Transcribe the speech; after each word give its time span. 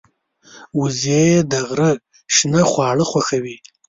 وزې 0.79 1.25
د 1.51 1.53
غره 1.69 1.89
شنه 2.35 2.61
خواړه 2.71 3.05
خوښوي 3.11 3.55